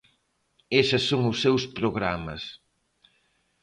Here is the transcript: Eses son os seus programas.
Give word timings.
Eses 0.81 1.03
son 1.09 1.21
os 1.31 1.37
seus 1.43 1.63
programas. 1.77 2.43